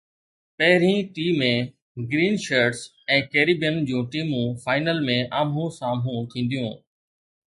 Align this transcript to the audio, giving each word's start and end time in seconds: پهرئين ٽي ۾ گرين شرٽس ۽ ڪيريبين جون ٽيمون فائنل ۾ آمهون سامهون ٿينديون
پهرئين 0.57 0.99
ٽي 1.15 1.25
۾ 1.41 1.49
گرين 2.13 2.37
شرٽس 2.45 2.81
۽ 3.17 3.21
ڪيريبين 3.35 3.77
جون 3.91 4.09
ٽيمون 4.15 4.57
فائنل 4.65 5.05
۾ 5.11 5.19
آمهون 5.43 5.69
سامهون 5.79 6.27
ٿينديون 6.33 6.73